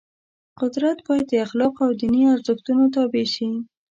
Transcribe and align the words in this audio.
قدرت 0.59 0.97
باید 1.07 1.25
د 1.29 1.33
اخلاقو 1.45 1.81
او 1.87 1.91
دیني 2.01 2.21
ارزښتونو 2.35 2.83
تابع 2.95 3.25
شي. 3.33 3.49